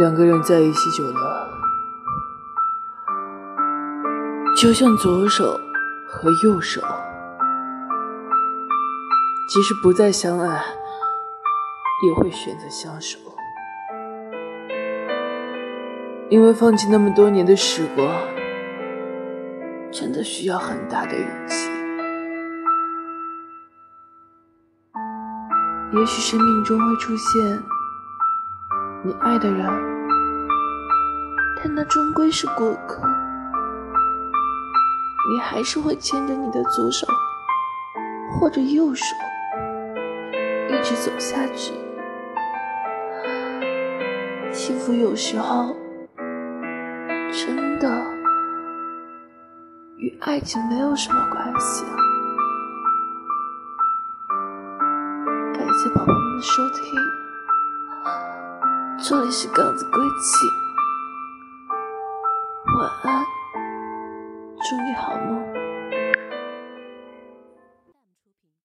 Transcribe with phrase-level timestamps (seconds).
[0.00, 1.46] 两个人在一起久了，
[4.56, 5.60] 就像左手
[6.08, 6.80] 和右手，
[9.46, 10.64] 即使不再相爱，
[12.06, 13.18] 也会选择相守。
[16.30, 18.08] 因为放弃那么多年的时光，
[19.92, 21.68] 真的需要很大的勇气。
[25.92, 27.62] 也许生命中会出现
[29.02, 29.66] 你爱的人，
[31.56, 33.02] 但那终归是过客。
[35.32, 37.06] 你还是会牵着你的左手
[38.32, 39.04] 或者右手，
[40.68, 41.72] 一直走下去。
[44.52, 45.74] 幸福有时候。
[47.32, 47.88] 真的
[49.98, 51.84] 与爱情没有什么关系！
[55.54, 56.82] 感谢宝宝们的收听，
[59.10, 60.46] 这里是刚子归期，
[62.78, 63.26] 晚安，
[64.62, 65.69] 祝你好梦。